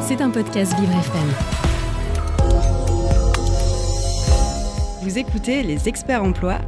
[0.00, 1.28] C'est un podcast Vivre FM.
[5.02, 6.60] Vous écoutez les experts emploi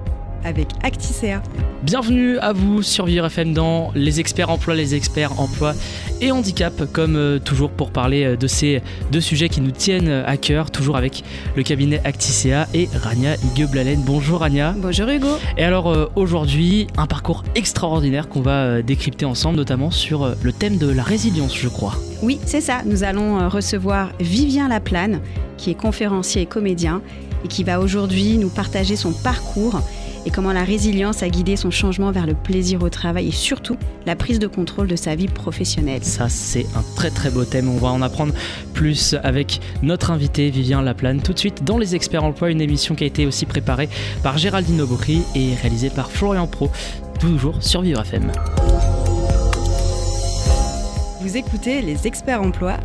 [0.44, 1.41] avec Acticea.
[1.83, 5.73] Bienvenue à vous sur Vivre FM dans les experts emploi, les experts emploi
[6.20, 10.11] et handicap, comme euh, toujours pour parler euh, de ces deux sujets qui nous tiennent
[10.11, 11.25] à cœur, toujours avec
[11.57, 14.03] le cabinet Acticea et Rania Higueblalen.
[14.05, 14.75] Bonjour Rania.
[14.77, 15.39] Bonjour Hugo.
[15.57, 20.77] Et alors euh, aujourd'hui, un parcours extraordinaire qu'on va décrypter ensemble, notamment sur le thème
[20.77, 21.95] de la résilience, je crois.
[22.23, 22.82] Oui, c'est ça.
[22.84, 25.21] Nous allons recevoir Vivien Laplane,
[25.57, 27.03] qui est conférencier et comédien,
[27.45, 29.81] et qui va aujourd'hui nous partager son parcours
[30.26, 33.76] et comment la résilience a guidé son changement vers le plaisir au travail et surtout
[34.06, 36.04] la prise de contrôle de sa vie professionnelle.
[36.04, 37.68] Ça, c'est un très très beau thème.
[37.68, 38.34] On va en apprendre
[38.74, 42.95] plus avec notre invité Vivien Laplane tout de suite dans Les Experts Emploi, une émission
[42.95, 43.88] qui a été aussi préparée
[44.23, 46.70] par Géraldine Aubry et réalisée par Florian Pro,
[47.18, 48.30] toujours sur Vivre FM.
[51.30, 52.76] Vous écoutez Les Experts Emploi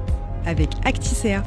[0.45, 1.43] avec Acticea.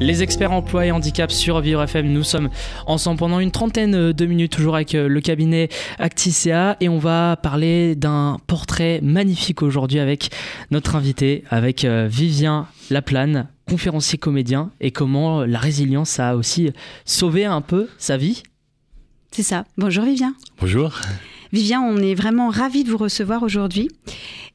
[0.00, 2.50] Les experts emploi et handicap sur Vivre FM, nous sommes
[2.88, 5.68] ensemble pendant une trentaine de minutes, toujours avec euh, le cabinet
[6.00, 10.30] Acticea, et on va parler d'un portrait magnifique aujourd'hui avec
[10.72, 16.72] notre invité, avec euh, Vivien Laplane, conférencier comédien, et comment la résilience a aussi
[17.04, 18.42] sauvé un peu sa vie.
[19.30, 19.64] C'est ça.
[19.78, 20.34] Bonjour Vivien.
[20.60, 21.00] Bonjour.
[21.52, 23.88] Vivien, on est vraiment ravis de vous recevoir aujourd'hui.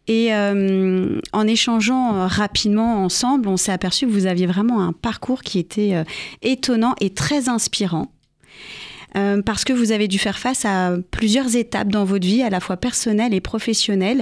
[0.07, 4.93] Et euh, en échangeant euh, rapidement ensemble, on s'est aperçu que vous aviez vraiment un
[4.93, 6.03] parcours qui était euh,
[6.41, 8.11] étonnant et très inspirant.
[9.45, 12.59] parce que vous avez dû faire face à plusieurs étapes dans votre vie, à la
[12.59, 14.21] fois personnelle et professionnelle.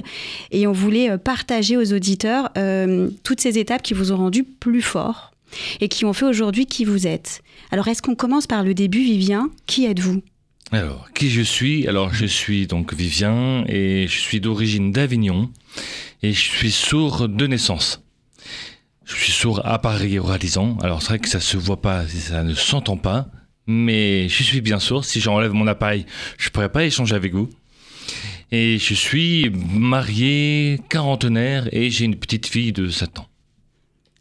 [0.52, 2.50] Et on voulait partager aux auditeurs
[3.24, 5.32] toutes ces étapes qui vous ont rendu plus fort
[5.80, 7.42] et qui ont fait aujourd'hui qui vous êtes.
[7.72, 9.50] Alors, est-ce qu'on commence par le début, Vivien?
[9.66, 10.22] Qui êtes-vous?
[10.78, 11.86] Alors, qui je suis?
[11.86, 15.50] Alors, je suis donc Vivien et je suis d'origine d'Avignon
[16.22, 18.02] et je suis sourd de naissance.
[19.04, 20.76] Je suis sourd à Paris oralisant.
[20.82, 23.28] Alors, c'est vrai que ça se voit pas, ça ne s'entend pas,
[23.66, 25.04] mais je suis bien sourd.
[25.04, 26.06] Si j'enlève mon appareil,
[26.38, 27.50] je pourrais pas échanger avec vous.
[28.50, 33.28] Et je suis marié, quarantenaire et j'ai une petite fille de 7 ans.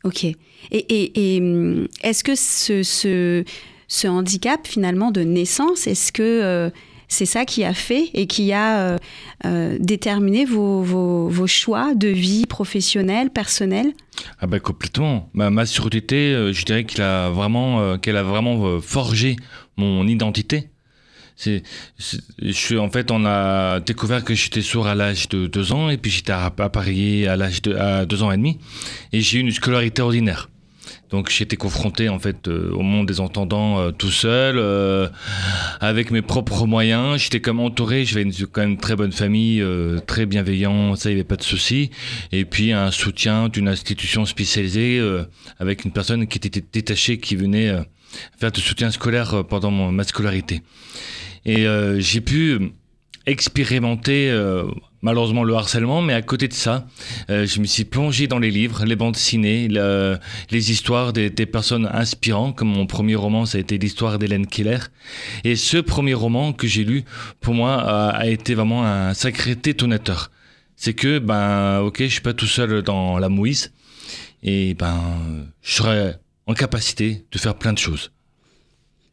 [0.03, 0.25] Ok.
[0.25, 0.35] Et,
[0.72, 3.44] et, hum, est-ce que ce
[3.93, 5.85] ce handicap finalement de naissance?
[5.85, 6.69] Est-ce que euh,
[7.07, 8.97] c'est ça qui a fait et qui a euh,
[9.45, 13.93] euh, déterminé vos, choix de vie professionnelle, personnelle?
[14.39, 15.29] Ah ben complètement.
[15.33, 19.35] Ma, ma je dirais qu'elle a vraiment, qu'elle a vraiment forgé
[19.77, 20.69] mon identité.
[21.37, 21.61] Je
[22.51, 25.97] suis en fait, on a découvert que j'étais sourd à l'âge de deux ans et
[25.97, 28.57] puis j'étais appareillé à l'âge de à deux ans et demi
[29.11, 30.49] et j'ai eu une scolarité ordinaire.
[31.13, 35.07] Donc j'étais confronté en fait euh, au monde des entendants euh, tout seul, euh,
[35.79, 37.22] avec mes propres moyens.
[37.22, 39.63] J'étais comme entouré, j'avais quand même une très bonne famille,
[40.07, 41.91] très bienveillant, ça il n'y avait pas de souci.
[42.31, 45.00] Et puis un soutien d'une institution spécialisée
[45.59, 47.72] avec une personne qui était détachée, qui venait
[48.40, 50.63] faire du soutien scolaire pendant ma scolarité.
[51.45, 51.68] Et
[52.00, 52.72] j'ai pu
[53.28, 54.31] expérimenter
[55.03, 56.87] malheureusement le harcèlement, mais à côté de ça,
[57.29, 59.67] euh, je me suis plongé dans les livres, les bandes dessinées,
[60.49, 64.79] les histoires des, personnes inspirantes, comme mon premier roman, ça a été l'histoire d'Hélène Keller.
[65.43, 67.03] Et ce premier roman que j'ai lu,
[67.41, 70.31] pour moi, a, été vraiment un sacré détonateur.
[70.77, 73.73] C'est que, ben, ok, je suis pas tout seul dans la mouise,
[74.41, 74.99] et ben,
[75.61, 78.11] je serais en capacité de faire plein de choses.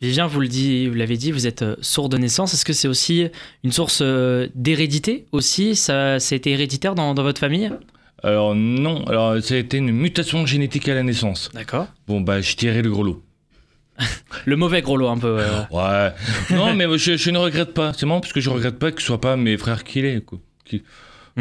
[0.01, 2.55] Vivien, vous l'avez dit, vous êtes euh, sourd de naissance.
[2.55, 3.29] Est-ce que c'est aussi
[3.65, 5.77] une source euh, d'hérédité aussi?
[5.77, 7.71] Ça, été héréditaire dans, votre famille?
[8.23, 11.51] Alors non, alors ça a été une mutation génétique à la naissance.
[11.55, 11.87] D'accord.
[12.07, 13.23] Bon bah je tirais le gros lot.
[14.47, 15.39] le mauvais gros lot un peu.
[15.71, 16.13] Ouais.
[16.51, 17.93] non mais je, ne regrette pas.
[17.95, 20.23] C'est marrant parce que je regrette pas que ce soit pas mes frères qui l'aient.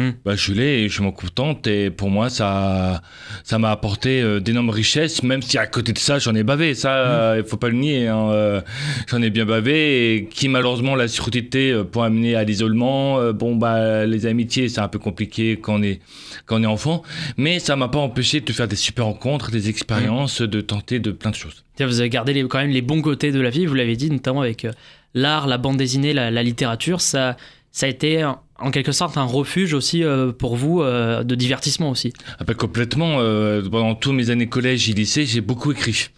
[0.00, 0.12] Hmm.
[0.24, 3.02] Bah, je l'ai et je m'en contente et pour moi ça
[3.44, 6.74] ça m'a apporté euh, d'énormes richesses même si à côté de ça j'en ai bavé.
[6.74, 7.40] Ça hmm.
[7.40, 8.60] il faut pas le nier hein, euh,
[9.08, 13.56] j'en ai bien bavé et qui malheureusement la surdité euh, pour amener à l'isolement bon
[13.56, 16.00] bah les amitiés c'est un peu compliqué quand on est
[16.46, 17.02] quand on est enfant.
[17.36, 21.10] Mais ça m'a pas empêché de faire des super rencontres des expériences de tenter de
[21.10, 21.64] plein de choses.
[21.78, 23.66] Vous avez gardé les, quand même les bons côtés de la vie.
[23.66, 24.66] Vous l'avez dit notamment avec
[25.14, 27.00] l'art la bande dessinée la, la littérature.
[27.00, 27.36] Ça
[27.72, 28.24] ça a été
[28.60, 32.12] en quelque sorte un refuge aussi euh, pour vous euh, de divertissement aussi.
[32.38, 33.16] Ah bah, complètement.
[33.18, 36.08] Euh, pendant tous mes années collège et lycée, j'ai beaucoup écrit.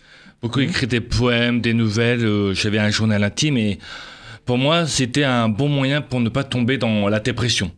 [0.42, 0.64] Beaucoup mmh.
[0.64, 2.52] écrit des poèmes, des nouvelles.
[2.52, 3.78] J'avais un journal intime et
[4.44, 7.70] pour moi, c'était un bon moyen pour ne pas tomber dans la dépression.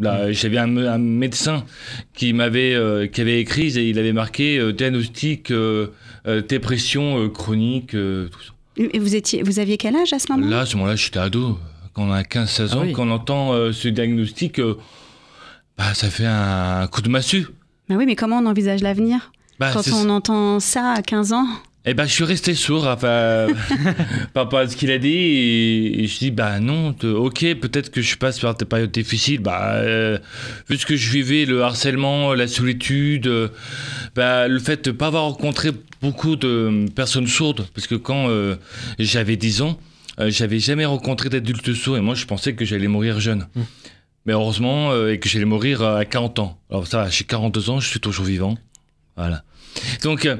[0.00, 0.32] Là, mmh.
[0.32, 1.64] j'avais un, médecin
[2.14, 5.52] qui m'avait qui avait écrit et il avait marqué diagnostic
[6.48, 8.52] dépression chronique tout ça.
[8.76, 10.50] Et vous étiez vous aviez quel âge à ce moment-là?
[10.50, 11.58] Là, à ce moment-là, j'étais ado
[11.98, 14.76] quand on a 15-16 ans, ah quand on entend euh, ce diagnostic, euh,
[15.76, 17.48] bah, ça fait un coup de massue.
[17.88, 21.46] Mais oui, mais comment on envisage l'avenir Bah, Quand on entend ça à 15 ans?
[21.84, 23.46] Eh ben, je suis resté sourd enfin,
[24.34, 27.54] par rapport à ce qu'il a dit et, et je dis bah non, te- ok,
[27.54, 29.40] peut-être que je passe par des périodes difficiles.
[29.40, 30.18] Bah, euh,
[30.68, 33.48] vu ce que je vivais, le harcèlement, la solitude, euh,
[34.14, 38.54] bah, le fait de pas avoir rencontré beaucoup de personnes sourdes, parce que quand euh,
[39.00, 39.78] j'avais 10 ans,
[40.20, 43.46] euh, j'avais jamais rencontré d'adultes sourds et moi je pensais que j'allais mourir jeune.
[43.54, 43.62] Mm.
[44.26, 46.60] Mais heureusement, euh, et que j'allais mourir à 40 ans.
[46.70, 48.58] Alors ça, va, j'ai 42 ans, je suis toujours vivant.
[49.16, 49.42] Voilà.
[50.02, 50.36] Donc, euh,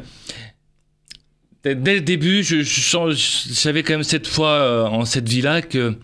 [1.65, 2.81] dès, le début, je, je,
[3.11, 5.97] je savais quand même cette fois euh, en cette vie-là que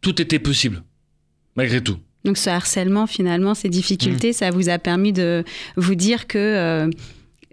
[0.00, 0.82] tout était possible,
[1.56, 1.98] malgré tout.
[2.24, 5.44] Donc ce harcèlement, finalement, ces difficultés, ça vous a permis de
[5.76, 6.90] vous dire que euh,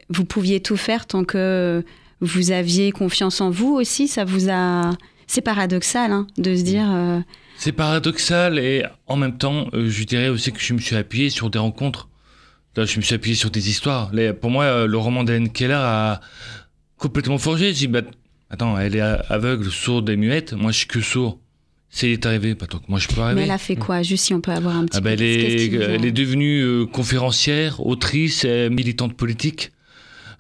[0.10, 1.84] vous pouviez tout faire tant que
[2.20, 4.08] vous aviez confiance en vous aussi.
[4.08, 4.92] Ça vous a...
[5.28, 6.90] C'est paradoxal hein, de se dire...
[6.92, 7.20] euh,
[7.58, 11.30] C'est paradoxal et en même temps, euh, je dirais aussi que je me suis appuyé
[11.30, 12.08] sur des rencontres.
[12.76, 14.12] Là, je me suis appuyé sur des histoires.
[14.40, 16.22] Pour moi, euh, le roman d'Hélène Keller a
[16.98, 17.74] complètement forgé.
[17.74, 18.02] Je dis, bah,
[18.50, 20.54] attends, elle est aveugle, sourde et muette.
[20.54, 21.40] Moi, je suis que sourd.
[21.90, 23.42] C'est arrivé, pas tant que moi, je peux mais arriver.
[23.44, 24.04] elle a fait quoi?
[24.04, 25.06] Juste si on peut avoir un petit Ah peu...
[25.06, 29.72] bah, elle, qu'est-ce est, elle est devenue euh, conférencière, autrice, militante politique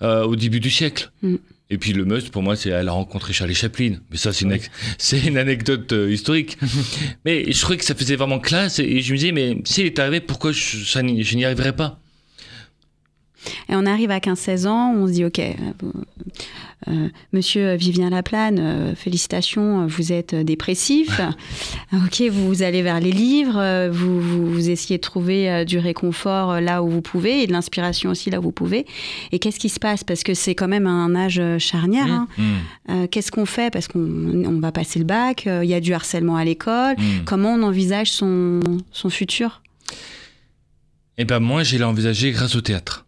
[0.01, 1.12] euh, au début du siècle.
[1.24, 1.36] Mm.
[1.69, 3.96] Et puis le must, pour moi, c'est elle a rencontré Charlie Chaplin.
[4.10, 6.58] Mais ça, c'est une, anecdote euh, historique.
[7.25, 8.80] mais je trouvais que ça faisait vraiment classe.
[8.80, 11.44] Et je me disais, mais si elle est arrivée, pourquoi je, ça n'y- je n'y
[11.44, 12.00] arriverais pas?
[13.70, 15.54] Et on arrive à 15-16 ans, on se dit, OK, euh,
[16.90, 21.20] euh, monsieur Vivien Laplane, euh, félicitations, vous êtes dépressif.
[21.94, 26.84] OK, vous allez vers les livres, vous, vous, vous essayez de trouver du réconfort là
[26.84, 28.86] où vous pouvez et de l'inspiration aussi là où vous pouvez.
[29.32, 30.04] Et qu'est-ce qui se passe?
[30.04, 32.08] Parce que c'est quand même un âge charnière.
[32.08, 32.12] Mmh.
[32.12, 32.28] hein.
[32.38, 32.44] Mm,
[32.90, 33.70] Euh, qu'est-ce qu'on fait?
[33.72, 36.96] Parce qu'on on va passer le bac, il y a du harcèlement à l'école.
[36.98, 37.24] mm.
[37.26, 38.62] Comment on envisage son,
[38.92, 39.62] son futur?
[41.18, 43.06] Eh ben moi, j'ai envisagé grâce au théâtre.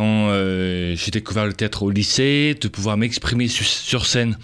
[0.00, 4.38] Quand euh, j'ai découvert le théâtre au lycée, de pouvoir m'exprimer su- sur scène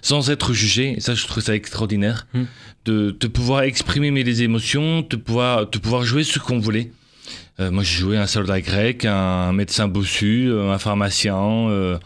[0.00, 2.42] sans être jugé, et ça je trouve ça extraordinaire, Mm.
[2.86, 6.92] de, de pouvoir exprimer mes émotions, de pouvoir, de pouvoir jouer ce qu'on voulait.
[7.60, 11.36] Euh, moi j'ai joué un soldat grec, un médecin bossu, euh, un pharmacien,
[11.68, 11.98] euh,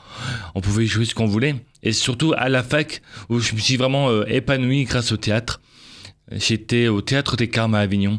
[0.56, 1.55] on pouvait jouer ce qu'on voulait.
[1.85, 5.61] Et surtout à la fac, où je me suis vraiment épanoui grâce au théâtre.
[6.32, 8.19] J'étais au Théâtre des Carmes à Avignon.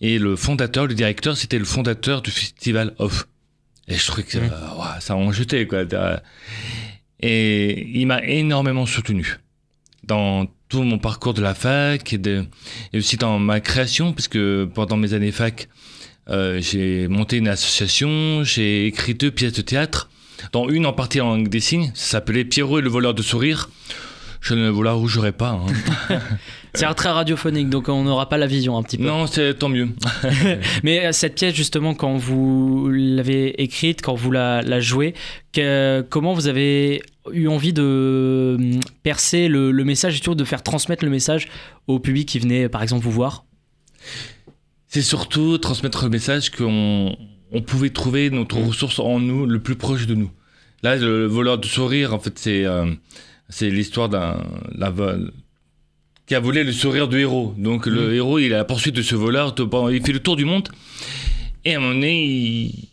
[0.00, 3.26] Et le fondateur, le directeur, c'était le fondateur du festival Off.
[3.90, 4.50] Et je trouvais que euh,
[5.00, 5.82] ça en jetait, quoi.
[7.20, 9.36] Et il m'a énormément soutenu
[10.04, 12.44] dans tout mon parcours de la fac et, de,
[12.92, 15.68] et aussi dans ma création, parce que pendant mes années fac,
[16.28, 20.08] euh, j'ai monté une association, j'ai écrit deux pièces de théâtre,
[20.52, 23.22] dont une en partie en langue des signes, ça s'appelait Pierrot et le voleur de
[23.22, 23.68] sourire.
[24.40, 25.60] Je ne vous la rougerai pas.
[26.08, 26.20] hein.
[26.74, 29.04] C'est très radiophonique, donc on n'aura pas la vision un petit peu.
[29.04, 29.88] Non, c'est tant mieux.
[30.84, 35.14] Mais euh, cette pièce, justement, quand vous l'avez écrite, quand vous la, la jouez,
[35.52, 37.02] que- comment vous avez
[37.32, 41.48] eu envie de hum, percer le, le message et surtout de faire transmettre le message
[41.88, 43.44] au public qui venait, par exemple, vous voir?
[44.86, 47.16] C'est surtout transmettre le message qu'on
[47.52, 50.30] on pouvait trouver notre ressource en nous, le plus proche de nous.
[50.82, 52.86] Là, le voleur de sourire, en fait, c'est euh,
[53.60, 54.42] l'histoire d'un
[56.30, 57.56] qui a volé le sourire du héros.
[57.58, 59.52] Donc le héros, il est à la poursuite de ce voleur,
[59.90, 60.68] il fait le tour du monde,
[61.64, 62.88] et à un moment donné, il,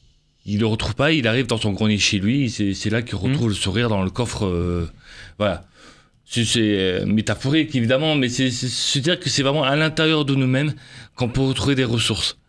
[0.47, 3.49] il le retrouve pas, il arrive dans son grenier chez lui, c'est là qu'il retrouve
[3.49, 4.47] le sourire dans le coffre.
[4.47, 4.89] euh,
[5.37, 5.65] voilà.
[6.25, 10.33] C'est- euh, métaphorique, évidemment, mais c'est c'est se dire que c'est vraiment à l'intérieur de
[10.33, 10.73] nous-mêmes
[11.15, 12.39] qu'on peut retrouver des ressources.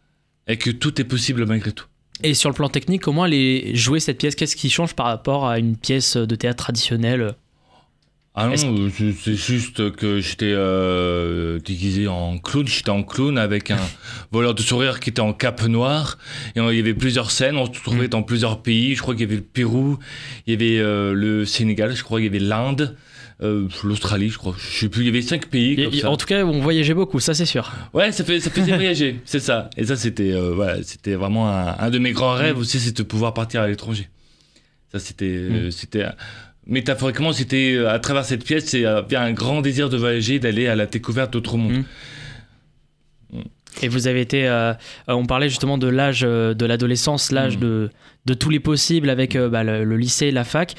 [0.47, 1.85] Et que tout est possible malgré tout.
[2.23, 4.35] Et sur le plan technique, comment aller jouer cette pièce?
[4.37, 7.35] Qu'est-ce qui change par rapport à une pièce de théâtre traditionnelle?
[8.41, 8.55] Ah non,
[8.87, 12.67] euh, c'est- juste que j'étais euh, déguisé en clown.
[12.67, 13.79] J'étais en clown avec un
[14.33, 16.19] voleur de sourire qui était en cape noire.
[16.57, 17.57] Et on- il y avait plusieurs scènes.
[17.57, 18.11] On se trouvait Mm.
[18.11, 18.95] dans plusieurs pays.
[18.95, 19.99] Je crois qu'il y avait le Pérou,
[20.47, 22.97] il y avait euh, le Sénégal, je crois qu'il y avait l'Inde,
[23.43, 24.55] euh, l'Australie, je crois.
[24.59, 25.03] Je sais plus.
[25.03, 25.73] Il y avait cinq pays.
[25.73, 26.11] Et- comme et- ça.
[26.11, 27.73] En tout cas, on voyageait beaucoup, ça c'est sûr.
[27.95, 29.71] Ouais, ça fait ça faisait voyager, c'est ça.
[29.77, 32.61] Et ça c'était euh, voilà, c'était vraiment un, un de mes grands rêves Mm.
[32.61, 34.09] aussi, c'est de pouvoir partir à l'étranger.
[34.93, 36.05] Ça c'était euh, c'était
[36.69, 40.69] métaphoriquement c'était euh, à travers cette pièce, c'est euh, un grand désir de voyager, d'aller
[40.69, 41.85] à la découverte d'autres mondes.
[43.33, 43.41] Mm.
[43.83, 44.73] Et vous avez été, euh,
[45.07, 47.61] on parlait justement de l'âge de l'adolescence, l'âge Mm.
[47.61, 47.91] de,
[48.27, 50.75] de tous les possibles avec euh, bah, le, le lycée, la fac.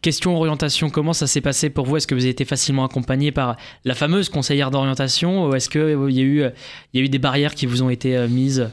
[0.00, 1.96] Question orientation, comment ça s'est passé pour vous?
[1.96, 5.46] Est-ce que vous avez été facilement accompagné par la fameuse conseillère d'orientation?
[5.46, 6.44] Ou est-ce qu'il y, a eu,
[6.92, 8.70] il y a eu des barrières qui vous ont été mises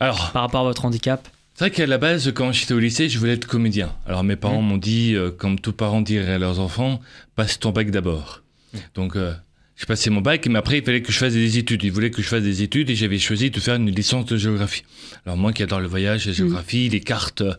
[0.00, 1.28] Alors, par rapport à votre handicap?
[1.54, 3.92] C'est vrai qu'à la base quand j'étais au lycée, je voulais être comédien.
[4.06, 4.66] Alors mes parents Mm.
[4.66, 7.00] m'ont dit euh, comme tout parent dirait à leurs enfants,
[7.36, 8.42] passe ton bac d'abord.
[8.72, 8.78] Mm.
[8.94, 9.32] Donc euh,
[9.76, 11.82] J'ai passé mon bac, mais après, il fallait que je fasse des études.
[11.82, 14.36] Il voulait que je fasse des études et j'avais choisi de faire une licence de
[14.36, 14.84] géographie.
[15.26, 17.54] Alors, moi qui adore le voyage, la géographie, les cartes, euh,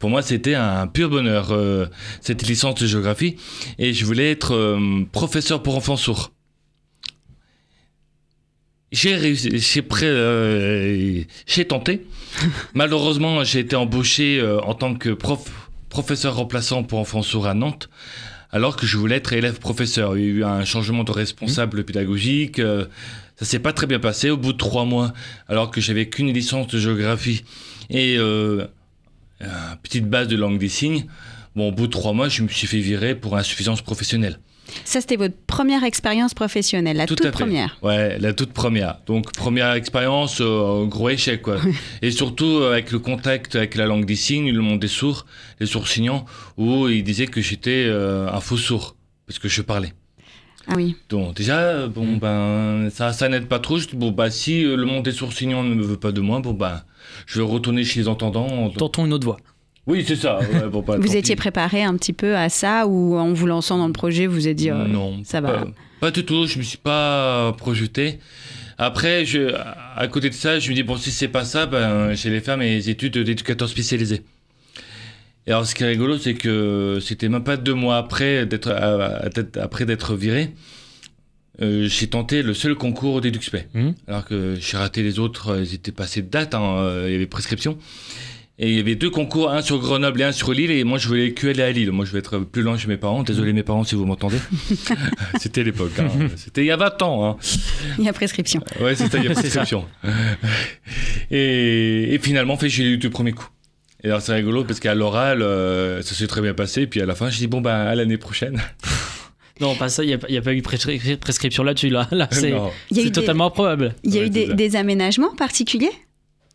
[0.00, 1.86] pour moi, c'était un pur bonheur, euh,
[2.20, 3.36] cette licence de géographie.
[3.78, 6.32] Et je voulais être euh, professeur pour enfants sourds.
[8.92, 12.06] J'ai réussi, j'ai prêt, euh, j'ai tenté.
[12.74, 15.48] Malheureusement, j'ai été embauché euh, en tant que prof,
[15.88, 17.88] professeur remplaçant pour enfants sourds à Nantes,
[18.50, 20.16] alors que je voulais être élève professeur.
[20.18, 22.58] Il y a eu un changement de responsable pédagogique.
[22.58, 22.86] euh,
[23.36, 24.28] ça s'est pas très bien passé.
[24.28, 25.12] Au bout de trois mois,
[25.48, 27.44] alors que j'avais qu'une licence de géographie
[27.88, 28.66] et euh,
[29.40, 29.48] une
[29.82, 31.06] petite base de langue des signes,
[31.56, 34.38] bon, au bout de trois mois, je me suis fait virer pour insuffisance professionnelle.
[34.84, 37.38] Ça, c'était votre première expérience professionnelle, la Tout toute à fait.
[37.38, 37.76] première.
[37.82, 38.98] Ouais, la toute première.
[39.06, 41.56] Donc première expérience, euh, gros échec quoi.
[42.02, 45.26] Et surtout euh, avec le contact avec la langue des signes, le monde des sourds,
[45.58, 46.24] les sourds signants,
[46.56, 49.92] où ils disaient que j'étais euh, un faux sourd parce que je parlais.
[50.68, 50.94] Ah oui.
[51.08, 53.78] Donc déjà, bon ben ça, ça n'aide pas trop.
[53.78, 56.20] Je dis bon bah si le monde des sourds signants ne me veut pas de
[56.20, 56.82] moi, bon ben
[57.26, 58.70] je vais retourner chez les entendants.
[58.70, 59.38] Tentons une autre voix.
[59.86, 60.38] Oui c'est ça.
[60.38, 63.92] ouais, Vous étiez préparé un petit peu à ça ou en vous lançant dans le
[63.92, 65.52] projet, vous vous êtes dit euh, non, ça va.
[65.52, 65.66] Pas,
[66.00, 66.46] pas du tout.
[66.46, 68.18] Je me suis pas projeté.
[68.78, 69.52] Après, je,
[69.96, 72.56] à côté de ça, je me dis bon, si c'est pas ça, ben, j'allais faire
[72.56, 74.22] mes études d'éducateur spécialisé.
[75.46, 78.70] Et alors, ce qui est rigolo, c'est que c'était même pas deux mois après d'être
[79.60, 80.50] après d'être viré.
[81.62, 83.56] euh, j'ai tenté le seul concours d'EduxP.
[83.74, 83.94] Mhm.
[84.08, 87.12] Alors que j'ai raté les autres, euh, ils étaient passés de date, hein, euh, il
[87.12, 87.76] y avait prescription.
[88.62, 90.98] Et il y avait deux concours, un sur Grenoble et un sur Lille, et moi
[90.98, 91.90] je voulais que aller à Lille.
[91.92, 93.22] Moi je vais être plus loin chez mes parents.
[93.22, 94.36] Désolé mes parents si vous m'entendez.
[95.40, 95.92] C'était l'époque.
[95.98, 96.08] hein.
[96.36, 97.24] C'était il y a 20 ans.
[97.26, 97.36] Hein.
[97.98, 98.62] Il y a prescription.
[98.80, 99.86] Ouais, c'était il y a prescription.
[101.30, 103.48] et, et finalement, en fait, j'ai eu du premier coup.
[104.02, 106.86] Et alors c'est rigolo parce qu'à l'oral, euh, ça s'est très bien passé.
[106.86, 108.60] Puis à la fin, je dis bon ben à l'année prochaine.
[109.60, 111.90] Non, pas ça, il n'y a, pas eu prescri- prescription là-dessus.
[111.90, 112.70] Là, là c'est non.
[112.90, 113.94] Il y a c'est eu des- totalement improbable.
[114.04, 115.90] Il y a Ouais, eu des aménagements particuliers?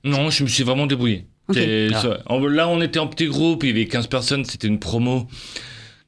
[0.03, 1.25] Non, je me suis vraiment débrouillé.
[1.49, 2.01] Ah.
[2.01, 2.23] ça.
[2.49, 5.27] Là, on était en petit groupe, il y avait 15 personnes, c'était une promo.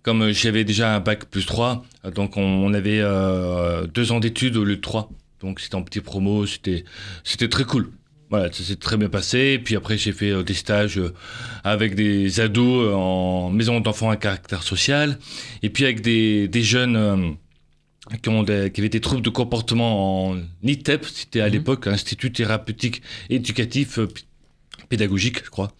[0.03, 4.11] Comme euh, j'avais déjà un bac plus 3, euh, donc on, on avait euh, deux
[4.11, 5.09] ans d'études au lieu de trois.
[5.41, 6.83] Donc c'était en petit promo, c'était
[7.49, 7.91] très cool.
[8.29, 9.59] Voilà, ça s'est très bien passé.
[9.63, 11.13] Puis après, j'ai fait euh, des stages euh,
[11.63, 15.19] avec des ados en maison d'enfants à caractère social.
[15.61, 17.35] Et puis avec des, des jeunes
[18.23, 21.53] qui, ont des- qui avaient des troubles de comportement en ITEP, c'était à Mhm.
[21.53, 23.99] l'époque Institut thérapeutique éducatif
[24.89, 25.71] pédagogique, je crois.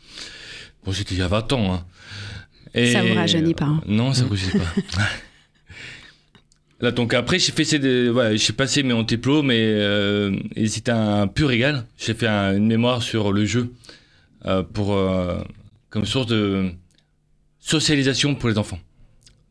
[0.86, 1.74] Bon, c'était il y a 20 ans.
[1.74, 1.86] Hein.
[2.74, 3.82] Et- Ça vous rajeunit pas, hein.
[3.88, 5.02] Non, ça ne rajeunit pas.
[6.80, 11.26] Là, donc après, j'ai fait ces- j'ai passé mes antiplos, mais euh, et c'était un
[11.28, 11.86] pur régal.
[11.98, 13.74] J'ai fait un- une mémoire sur le jeu
[14.46, 15.42] euh, pour euh,
[15.90, 16.70] comme source de
[17.60, 18.78] socialisation pour les enfants,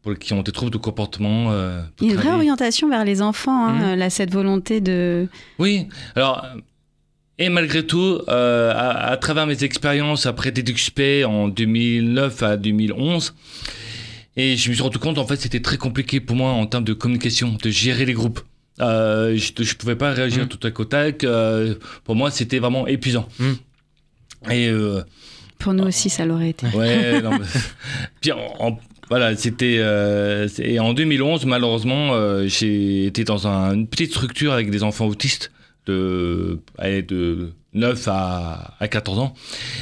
[0.03, 1.51] pour qui ont des troubles de comportement.
[1.51, 3.99] euh, Il y a une vraie orientation vers les enfants, hein, Mhm.
[3.99, 5.27] là, cette volonté de.
[5.59, 6.61] Oui, alors, euh,
[7.39, 13.35] et malgré tout, euh, à, à travers mes expériences après DeduxP en 2009 à 2011,
[14.37, 16.85] et je me suis rendu compte, en fait, c'était très compliqué pour moi en termes
[16.85, 18.41] de communication, de gérer les groupes.
[18.81, 20.49] Euh, je ne pouvais pas réagir Mm.
[20.49, 20.93] tout à côte.
[20.95, 21.75] Euh,
[22.05, 23.27] pour moi, c'était vraiment épuisant.
[23.39, 23.53] Mm.
[24.51, 25.01] Et euh,
[25.59, 26.67] Pour nous aussi, ça l'aurait été.
[26.75, 27.47] Ouais, non, mais-
[28.21, 28.79] Puis en- en-
[29.09, 29.77] voilà, c'était.
[29.79, 34.83] euh, et en 2011, malheureusement, euh, j'ai été dans un- une petite structure avec des
[34.83, 35.51] enfants autistes
[35.87, 39.35] de, allez, de 9 à, à 14 ans.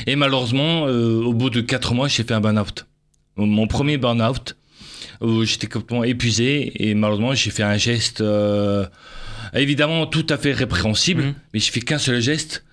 [0.06, 2.86] Et malheureusement, euh, au bout de 4 mois, j'ai fait un burn-out.
[3.36, 4.56] Mon premier burn-out,
[5.20, 6.72] où j'étais complètement épuisé.
[6.88, 8.20] Et malheureusement, j'ai fait un geste.
[8.20, 8.86] euh,
[9.54, 11.34] évidemment, tout à fait répréhensible, Mhm.
[11.52, 12.64] mais j'ai fait qu'un seul geste.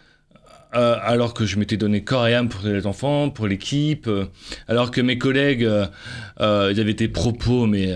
[0.73, 4.23] euh, alors que je m'étais donné corps et âme pour les enfants, pour l'équipe, euh,
[4.69, 7.93] alors que mes collègues, euh, ils avaient des propos mais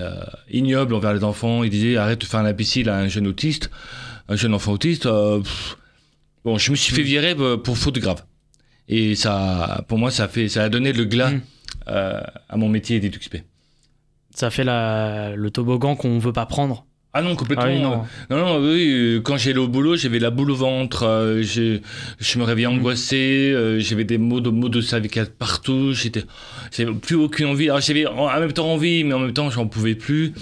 [0.50, 1.64] ignobles envers les enfants.
[1.64, 3.70] Ils disaient arrête de faire un imbécile à un jeune autiste,
[4.28, 5.06] un jeune enfant autiste.
[5.06, 5.76] euh, pff.
[6.44, 8.24] bon, je me suis fait virer euh, pour faute grave.
[8.88, 11.40] Et ça, pour moi, ça a fait, ça a donné le glas Mm.
[11.88, 13.36] euh, à mon métier d'éduxp.
[14.34, 16.84] Ça fait la, le toboggan qu'on veut pas prendre.
[17.18, 17.64] Ah non, complètement.
[17.64, 18.04] Ah oui, non.
[18.28, 21.80] Non, non, oui, quand j'allais au boulot, j'avais la boule au ventre, euh, j'ai-
[22.20, 22.72] je me réveillais Mm.
[22.78, 26.24] angoissé, euh, j'avais des mots de mots de cervicale partout, j'étais,
[26.76, 27.70] j'avais plus aucune envie.
[27.70, 30.34] Alors j'avais en en même temps envie, mais en même temps j'en pouvais plus.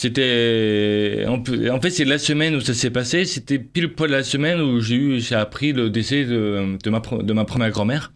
[0.00, 3.24] C'était, en peu- en fait, c'est la semaine où ça s'est passé.
[3.24, 7.00] C'était pile poil la semaine où j'ai eu, j'ai appris le décès de, de ma,
[7.00, 8.12] pre- de ma première grand-mère.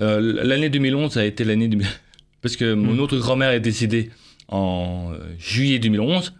[0.00, 1.84] Euh, l'année 2011 a été l'année 2000
[2.42, 3.00] parce que mon Mm.
[3.00, 4.10] autre grand-mère est décédée
[4.46, 6.32] en euh, juillet 2011.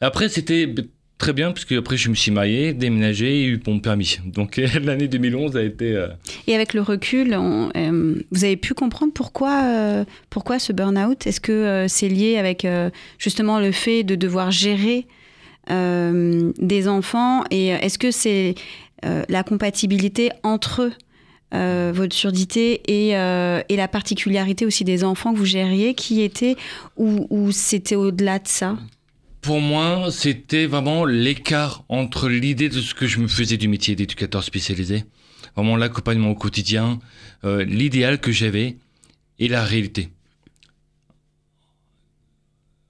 [0.00, 0.74] Après, c'était
[1.18, 4.18] très bien, parce que après, je me suis marié, déménagé et eu mon permis.
[4.24, 5.92] Donc, l'année 2011 a été.
[5.92, 6.08] euh,
[6.46, 11.26] Et avec le recul, euh, vous avez pu comprendre pourquoi, euh, pourquoi ce burn-out?
[11.26, 12.66] Est-ce que c'est lié avec
[13.18, 15.06] justement le fait de devoir gérer
[15.68, 17.44] des enfants?
[17.50, 18.54] Et est-ce que c'est
[19.02, 20.90] la compatibilité entre
[21.52, 26.56] votre surdité et, la particularité aussi des enfants que vous gériez qui était
[26.96, 28.76] ou c'était au-delà de ça?
[29.48, 33.96] Pour moi, c'était vraiment l'écart entre l'idée de ce que je me faisais du métier
[33.96, 35.06] d'éducateur spécialisé,
[35.56, 36.98] vraiment l'accompagnement au quotidien,
[37.44, 38.76] euh, l'idéal que j'avais
[39.38, 40.10] et la réalité.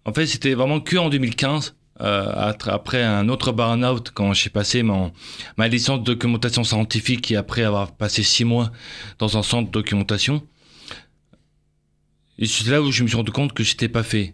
[0.04, 4.82] En fait, c'était vraiment que en 2015 euh, après un autre burn-out, quand j'ai passé
[4.82, 5.12] mon,
[5.58, 8.72] ma licence de documentation scientifique et après avoir passé six mois
[9.20, 10.42] dans un centre de documentation,
[12.42, 14.32] c'est là où je me suis rendu compte que j'étais pas fait.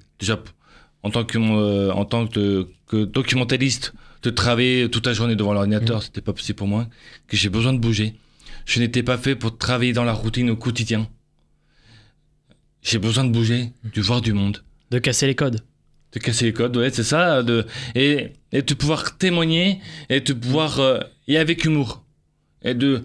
[1.04, 3.92] En tant que, euh, en tant que, que, documentaliste,
[4.22, 6.02] de travailler toute la journée devant l'ordinateur, mmh.
[6.02, 6.88] c'était pas possible pour moi,
[7.28, 8.14] que j'ai besoin de bouger.
[8.64, 11.06] Je n'étais pas fait pour travailler dans la routine au quotidien.
[12.82, 14.64] J'ai besoin de bouger, de voir du monde.
[14.90, 15.62] De casser les codes
[16.14, 20.32] de casser les codes, ouais, c'est ça, de, et, et de pouvoir témoigner, et de
[20.32, 22.04] pouvoir, euh, et avec humour,
[22.62, 23.02] et de,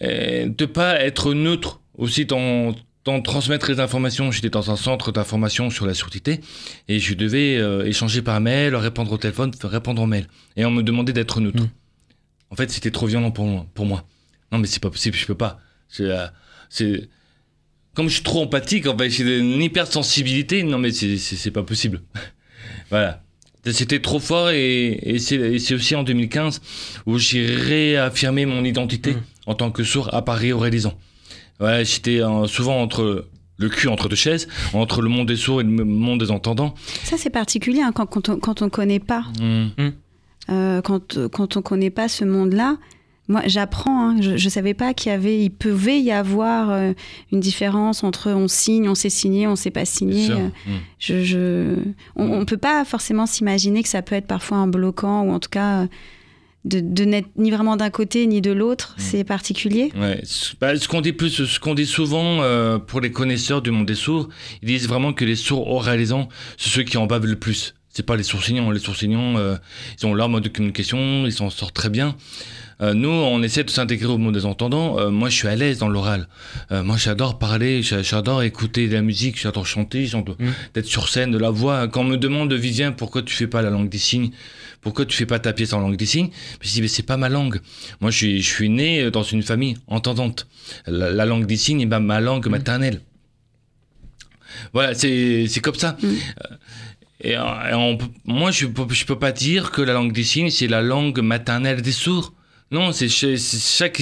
[0.00, 2.74] et de pas être neutre aussi dans,
[3.10, 4.30] dans transmettre les informations.
[4.30, 6.40] J'étais dans un centre d'information sur la sûreté,
[6.88, 10.26] et je devais euh, échanger par mail, répondre au téléphone, répondre aux mails,
[10.56, 11.62] et on me demandait d'être neutre.
[11.62, 11.70] Mmh.
[12.50, 14.04] En fait, c'était trop violent pour moi, pour moi.
[14.52, 15.60] Non, mais c'est pas possible, je peux pas.
[15.88, 16.26] C'est, euh,
[16.68, 17.08] c'est,
[17.94, 22.02] comme je suis trop empathique, en fait, j'ai une hypersensibilité, non mais c'est pas possible.
[22.90, 23.22] Voilà.
[23.64, 26.60] C'était trop fort et, et c'est aussi en 2015
[27.06, 29.22] où j'ai réaffirmé mon identité mmh.
[29.46, 30.98] en tant que sourd à Paris au réalisant.
[31.60, 33.26] Ouais, j'étais souvent entre
[33.58, 36.74] le cul entre deux chaises, entre le monde des sourds et le monde des entendants.
[37.04, 39.24] Ça, c'est particulier hein, quand, quand, on, quand on connaît pas.
[39.38, 39.90] Mmh.
[40.48, 42.78] Euh, quand, quand on connaît pas ce monde-là,
[43.28, 44.08] moi, j'apprends.
[44.10, 44.16] Hein.
[44.20, 46.92] je ne savais pas qu'il y avait, il pouvait y avoir euh,
[47.30, 50.32] une différence entre on signe, on sait signer, on sait pas signer.
[50.32, 50.70] Euh, mm.
[50.98, 51.76] je, je,
[52.16, 55.38] on, ne peut pas forcément s'imaginer que ça peut être parfois un bloquant ou en
[55.38, 55.86] tout cas
[56.64, 58.94] de, de n'être ni vraiment d'un côté ni de l'autre.
[58.96, 59.00] Mm.
[59.00, 59.92] C'est particulier.
[59.96, 60.22] Ouais.
[60.60, 63.86] Bah, ce qu'on dit plus, ce qu'on dit souvent euh, pour les connaisseurs du monde
[63.86, 64.28] des sourds,
[64.62, 67.74] ils disent vraiment que les sourds oralisants, c'est ceux qui en bavent le plus.
[67.88, 68.70] C'est pas les sourcillons.
[68.70, 69.58] Les sourcillons,
[70.00, 72.14] ils ont leur mode de communication, ils s'en sortent très bien.
[72.82, 74.98] Euh, nous, on essaie de s'intégrer au monde des entendants.
[74.98, 76.28] Euh, moi, je suis à l'aise dans l'oral.
[76.72, 80.48] Euh, moi, j'adore parler, j'adore écouter de la musique, j'adore chanter, j'adore mmh.
[80.74, 81.88] d'être sur scène, de la voix.
[81.88, 84.30] Quand on me demande, Vivien, pourquoi tu fais pas la langue des signes
[84.82, 86.30] pourquoi tu fais pas ta pièce en langue des signes
[86.62, 87.60] Je dis mais c'est pas ma langue.
[88.00, 90.46] Moi je suis, je suis né dans une famille entendante.
[90.86, 92.50] La, langue des signes est ma, langue mmh.
[92.50, 93.00] maternelle.
[94.72, 95.98] Voilà, c'est comme ça.
[96.02, 96.08] Mmh.
[97.24, 97.34] Et,
[98.24, 101.82] moi je je peux pas dire que la langue des signes c'est la langue maternelle
[101.82, 102.32] des sourds.
[102.70, 104.00] Non, c'est chaque,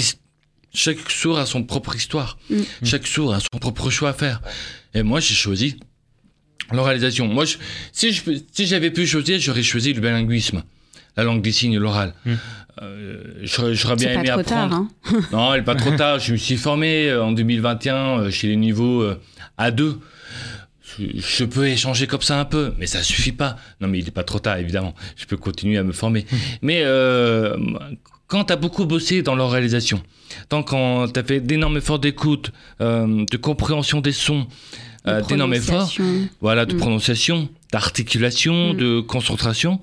[0.75, 2.39] chaque sourd a son propre histoire.
[2.51, 2.63] Mm.
[2.85, 4.43] Chaque sourd a son propre choix à faire.
[4.95, 5.79] Et moi, j'ai choisi
[6.73, 7.27] l'oralisation.
[7.27, 7.57] Moi, je,
[7.93, 10.63] si si j'avais pu choisir, j'aurais choisi le bilinguisme,
[11.17, 12.15] la langue des signes, l'oral.
[12.27, 12.35] Mm.
[12.83, 14.45] Euh, j'aurais bien aimé apprendre.
[14.45, 14.89] Tard, hein
[15.33, 16.19] non, il n'est pas trop tard.
[16.19, 19.05] Je me suis formé euh, en 2021 euh, chez les niveaux
[19.59, 19.97] A2
[20.99, 23.57] je peux échanger comme ça un peu, mais ça suffit pas.
[23.81, 24.95] Non, mais il n'est pas trop tard, évidemment.
[25.17, 26.27] Je peux continuer à me former.
[26.63, 27.57] Mais euh,
[28.27, 30.03] quand tu as beaucoup bossé dans leur réalisation,
[30.49, 34.47] tant quand tu as fait d'énormes efforts d'écoute, euh, de compréhension des sons,
[35.07, 35.93] euh, d'énormes efforts,
[36.41, 36.79] voilà, de mm.
[36.79, 38.77] prononciation, d'articulation, mm.
[38.77, 39.81] de concentration,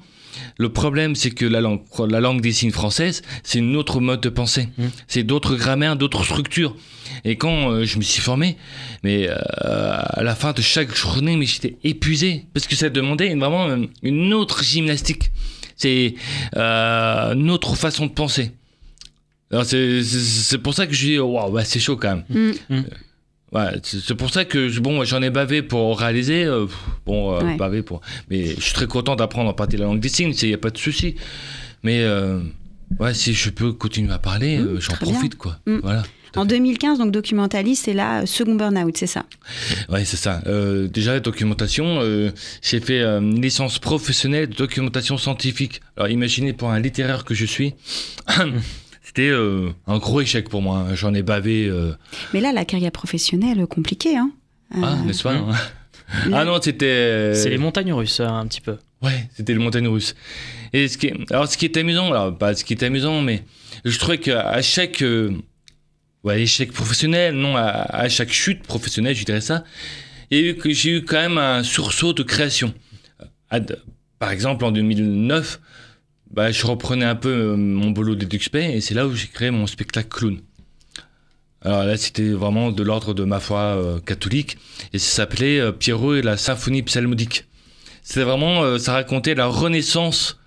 [0.58, 4.22] le problème, c'est que la langue, la langue des signes française, c'est une autre mode
[4.22, 4.70] de pensée.
[4.78, 4.86] Mm.
[5.08, 6.76] C'est d'autres grammaires, d'autres structures.
[7.24, 8.58] Et quand euh, je me suis formé,
[9.04, 13.68] mais à la fin de chaque journée, mais j'étais épuisé parce que ça demandait vraiment
[14.02, 15.32] une autre gymnastique.
[15.76, 16.16] C'est
[16.56, 18.52] euh, notre façon de penser.
[19.64, 22.26] C'est pour ça que je dis, waouh, bah, c'est chaud quand même.
[22.70, 22.76] Mm.
[22.76, 22.84] Mm.
[23.56, 26.44] Ouais, c'est pour ça que bon, j'en ai bavé pour réaliser.
[26.44, 26.66] Euh,
[27.06, 28.02] bon, euh, bavé pour.
[28.30, 30.58] Mais je suis très content d'apprendre en partie la langue des signes, il n'y a
[30.58, 31.16] pas de souci.
[31.82, 32.42] Mais euh,
[33.00, 35.58] ouais, si je peux continuer à parler, mm, j'en profite, quoi.
[35.66, 36.04] Voilà.
[36.36, 39.26] En 2015, donc documentaliste, c'est là, second burn-out, c'est ça?
[39.90, 40.42] Oui, c'est ça.
[40.48, 45.82] Euh, déjà, la documentation, euh, j'ai fait euh, une licence professionnelle de documentation scientifique.
[45.96, 47.74] Alors imaginez pour un littéraire que je suis.
[49.16, 49.34] C'était
[49.88, 50.88] un gros échec pour moi.
[50.94, 51.72] J'en ai bavé.
[52.34, 54.18] Mais là, la carrière professionnelle, compliquée.
[54.18, 54.32] Hein
[54.82, 55.42] ah, n'est-ce pas
[56.34, 57.34] Ah non, c'était.
[57.34, 58.78] C'est les montagnes russes, hein, un petit peu.
[59.02, 60.16] Ouais, c'était les montagnes russes.
[60.74, 63.44] Et ce qui alors, ce qui est amusant, alors, pas ce qui est amusant, mais
[63.86, 65.04] je trouvais qu'à chaque
[66.26, 69.64] ou à l'échec professionnel, non, à, chaque chute professionnelle, je dirais ça,
[70.32, 72.74] et j'ai eu quand même un sursaut de création.
[74.18, 75.60] Par exemple, en 2009,
[76.32, 79.52] bah, je reprenais un peu euh, mon boulot d'EduxP et c'est là où j'ai créé
[79.52, 80.40] mon spectacle clown.
[81.62, 84.58] Alors là, c'était vraiment de l'ordre de ma foi euh, catholique
[84.94, 87.46] et ça s'appelait euh, Pierrot et la symphonie psalmodique.
[88.04, 90.40] C'était vraiment, ça racontait la renaissance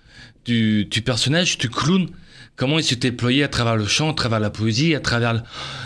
[0.45, 2.07] du, du personnage, du clown,
[2.55, 5.43] comment il s'est déployé à travers le chant, à travers la poésie, à travers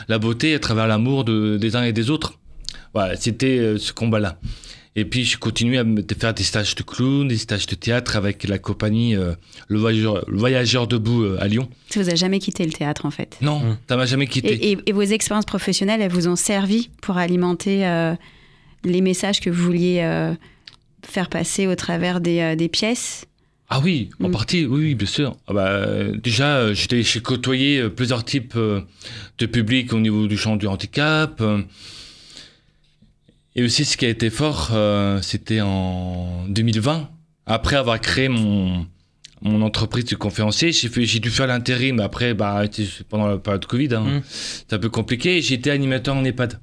[0.07, 2.37] la beauté, à travers l'amour de, des uns et des autres.
[2.93, 4.37] Voilà, c'était ce combat-là.
[4.95, 8.15] Et puis, je continue à me faire des stages de clown, des stages de théâtre
[8.15, 9.33] avec la compagnie euh,
[9.67, 11.67] le, voyageur, le Voyageur debout euh, à Lyon.
[11.89, 13.37] Ça vous a jamais quitté le théâtre en fait?
[13.41, 13.77] Non, Mm.
[13.89, 14.53] ça m'a jamais quitté.
[14.53, 18.13] Et, et- et vos expériences professionnelles, elles vous ont servi pour alimenter euh,
[18.83, 20.33] les messages que vous vouliez euh,
[21.03, 23.25] faire passer au travers des, euh, des pièces?
[23.69, 24.31] Ah oui, en Mm.
[24.31, 25.35] partie, oui, oui, bien sûr.
[25.47, 25.87] Ah bah,
[26.23, 28.81] déjà, j'étais- j'ai côtoyé plusieurs types euh,
[29.39, 31.41] de publics au niveau du champ du handicap.
[33.55, 37.09] Et aussi, ce qui a été fort, euh, c'était en 2020.
[37.45, 38.85] Après avoir créé mon,
[39.41, 41.99] mon entreprise de conférencier, j'ai fait- j'ai dû faire l'intérim.
[41.99, 42.63] Après, bah,
[43.09, 44.21] pendant la période Covid, hein, Mm.
[44.25, 45.41] c'est un peu compliqué.
[45.41, 46.59] J'étais animateur en EHPAD.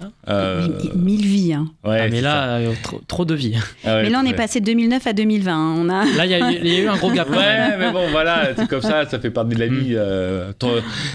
[0.00, 0.06] Ah.
[0.28, 1.52] Euh, Mille- vies.
[1.52, 1.70] hein.
[1.84, 3.52] ouais, Ah, mais là, euh, trop, trop de vie.
[3.54, 3.60] ça.
[3.84, 5.54] Ah ouais, Mais là, on est passé de 2009 à 2020.
[5.54, 5.76] hein.
[5.78, 6.04] On a...
[6.16, 7.28] Là, il y, a eu- il y a eu un gros gap.
[7.30, 9.90] Ouais, mais bon, voilà, c'est comme ça, ça fait partie de la vie.
[9.94, 10.52] euh,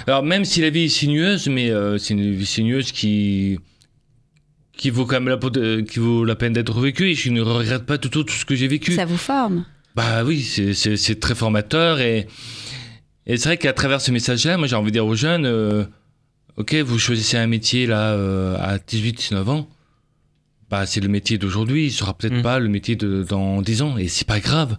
[0.05, 3.59] Alors, même si la vie est sinueuse, mais euh, c'est une vie sinueuse qui
[4.77, 7.29] qui vaut quand même la, peau de- qui vaut la peine d'être vécue et je
[7.29, 8.93] ne regrette pas du tout tout ce que j'ai vécu.
[8.93, 9.65] Ça vous forme.
[9.95, 12.27] Bah oui, c'est- très formateur et,
[13.25, 15.83] et c'est vrai qu'à travers ce message-là, moi j'ai envie de dire aux jeunes, euh,
[16.57, 19.67] ok, vous choisissez un métier là euh, à 18-19 ans,
[20.69, 22.41] bah c'est le métier d'aujourd'hui, il sera peut-être Mm.
[22.43, 24.77] pas le métier de dans 10 ans et c'est pas grave.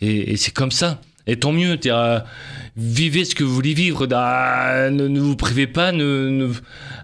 [0.00, 1.00] Et, et c'est comme ça.
[1.26, 2.20] Et tant mieux, euh,
[2.76, 6.52] vivez ce que vous voulez vivre, Ah, ne, ne vous privez pas, ne, ne-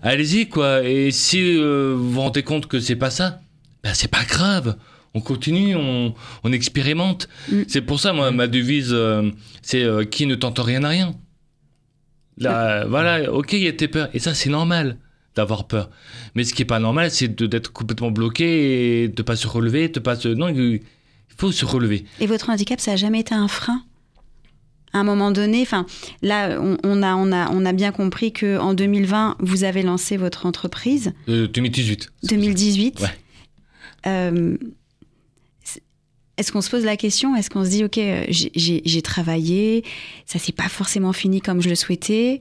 [0.02, 0.82] allez-y quoi.
[0.84, 3.40] Et si euh, vous vous rendez compte que c'est pas ça,
[3.82, 4.76] ben c'est pas grave.
[5.14, 7.28] On continue, on, on expérimente.
[7.50, 7.62] Mm.
[7.66, 9.30] C'est pour ça, moi, ma devise, euh,
[9.62, 11.14] c'est euh, qui ne tente rien à rien.
[12.36, 14.08] Là, voilà, ok, il y a tes peurs.
[14.14, 14.98] Et ça, c'est normal
[15.34, 15.90] d'avoir peur.
[16.34, 19.88] Mais ce qui est pas normal, c'est d'être complètement bloqué et de pas se relever,
[19.88, 20.28] de pas se...
[20.28, 20.80] Non, il
[21.36, 22.04] faut se relever.
[22.20, 23.82] Et votre handicap, ça a jamais été un frein?
[24.92, 25.86] À un moment donné, enfin,
[26.22, 29.82] là, on, on a, on, a, on a bien compris que en 2020, vous avez
[29.82, 31.12] lancé votre entreprise.
[31.28, 32.10] Euh, 2018.
[32.24, 33.00] 2018.
[33.00, 33.08] Ouais.
[34.06, 34.56] Euh,
[36.36, 37.36] est-ce qu'on se pose la question?
[37.36, 39.84] Est-ce qu'on se dit, OK, euh, j'ai- travaillé,
[40.24, 42.40] ça s'est pas forcément fini comme je le souhaitais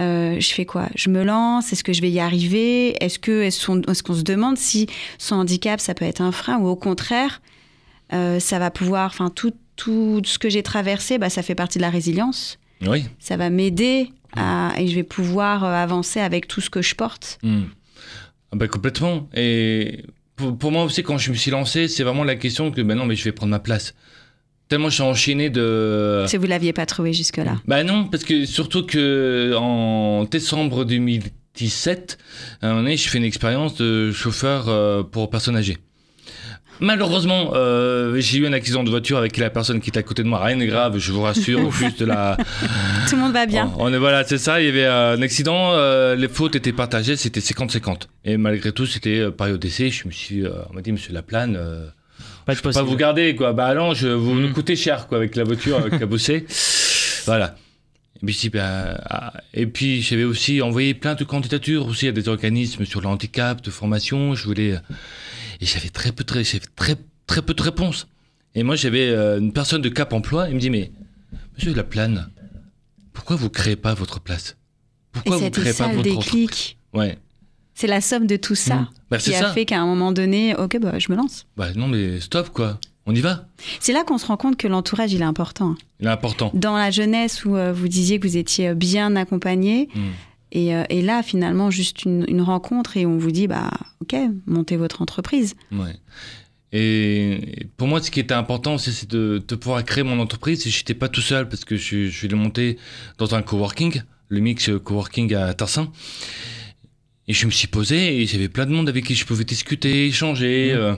[0.00, 0.88] Euh, je fais quoi?
[0.94, 1.72] Je me lance?
[1.72, 3.02] Est-ce que je vais y arriver?
[3.02, 4.86] Est-ce que est-ce qu'on est-ce qu'on se demande si
[5.18, 7.42] son handicap ça peut être un frein ou au contraire
[8.12, 11.78] euh, ça va pouvoir, enfin tout tout ce que j'ai traversé, bah, ça fait partie
[11.78, 12.58] de la résilience.
[12.86, 13.04] Oui.
[13.18, 16.94] Ça va m'aider à- et je vais pouvoir euh, avancer avec tout ce que je
[16.94, 17.38] porte.
[17.42, 19.28] Ah bah, complètement.
[19.34, 20.04] Et
[20.36, 22.94] pour, pour moi aussi, quand je me suis lancé, c'est vraiment la question que, ben
[22.96, 23.94] non, mais je vais prendre ma place.
[24.68, 26.24] Tellement je suis enchaîné de...
[26.28, 27.56] Si vous l'aviez pas trouvé jusque-là.
[27.66, 32.18] Bah non, parce que surtout que en décembre 2017,
[32.60, 35.78] à un moment donné, je fais une expérience de chauffeur euh, pour personnes âgées.
[36.80, 40.22] Malheureusement, euh, j'ai eu un accident de voiture avec la personne qui était à côté
[40.22, 40.42] de moi.
[40.44, 41.72] Rien de grave, je vous rassure.
[41.78, 42.36] juste de la.
[43.08, 43.72] Tout le monde va bien.
[43.78, 44.60] On est voilà, c'est ça.
[44.60, 45.72] Il y avait un accident.
[45.72, 47.16] euh, les fautes étaient partagées.
[47.16, 48.02] C'était 50-50.
[48.24, 49.90] Et malgré tout, c'était euh, période d'essai.
[49.90, 51.56] Je me suis, euh, on m'a dit, Monsieur Laplane.
[51.56, 51.86] euh,
[52.46, 52.86] Pas de pas possible.
[52.86, 53.52] vous garder quoi.
[53.52, 54.42] Bah non, je, vous Mhm.
[54.42, 56.46] nous coûtez cher quoi avec la voiture, avec la bossée.
[57.26, 57.56] voilà.
[58.20, 62.28] Et puis, si, ah, et puis j'avais aussi envoyé plein de candidatures aussi à des
[62.28, 64.34] organismes sur le handicap, de formation.
[64.34, 64.74] Je voulais
[65.60, 68.06] et j'avais très peu, très, j'avais très très peu de réponses.
[68.54, 70.48] Et moi j'avais euh, une personne de Cap Emploi.
[70.48, 70.90] Il me dit mais
[71.56, 72.30] Monsieur Laplane,
[73.12, 74.50] pourquoi vous créez pas votre place?
[74.50, 74.54] Et
[75.12, 76.78] Pourquoi vous c'était créez ça pas votre déclic.
[76.94, 77.18] Ouais.
[77.74, 78.88] C'est la somme de tout ça.
[79.10, 79.52] Bah, c'est qui a ça.
[79.52, 81.46] fait qu'à un moment donné, ok, bah, je me lance.
[81.56, 82.78] Bah non mais stop quoi.
[83.06, 83.46] On y va.
[83.80, 85.76] C'est là qu'on se rend compte que l'entourage, il est important.
[85.98, 86.50] Il est important.
[86.52, 90.00] Dans la jeunesse où euh, vous disiez que vous étiez bien accompagné, Mm.
[90.52, 94.16] Et, euh, et là, finalement, juste une, une rencontre et on vous dit, bah, ok,
[94.46, 95.54] montez votre entreprise.
[95.72, 95.94] Ouais.
[96.72, 100.66] Et pour moi, ce qui était important, c'est c'est de, de pouvoir créer mon entreprise.
[100.66, 102.78] Et j'étais pas tout seul parce que je, je l'ai monté
[103.16, 105.90] dans un coworking, le mix coworking à Tarsin.
[107.26, 110.06] Et je me suis posé et j'avais plein de monde avec qui je pouvais discuter,
[110.06, 110.72] échanger.
[110.72, 110.76] Mmh.
[110.78, 110.94] euh,